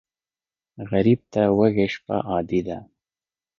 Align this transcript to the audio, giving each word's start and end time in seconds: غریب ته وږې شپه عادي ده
غریب 0.89 1.19
ته 1.33 1.41
وږې 1.57 1.87
شپه 1.93 2.15
عادي 2.29 2.59
ده 2.67 2.77